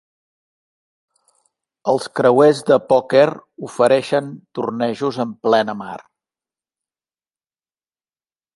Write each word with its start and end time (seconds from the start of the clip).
Els 1.93 2.07
creuers 2.19 2.61
de 2.69 2.77
pòquer 2.93 3.27
ofereixen 3.67 4.31
tornejos 4.59 5.21
en 5.27 5.35
plena 5.49 5.77
mar. 5.83 6.01